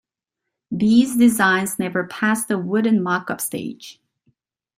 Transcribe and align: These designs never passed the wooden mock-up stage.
These 0.71 1.15
designs 1.15 1.77
never 1.77 2.07
passed 2.07 2.47
the 2.47 2.57
wooden 2.57 3.03
mock-up 3.03 3.39
stage. 3.39 4.01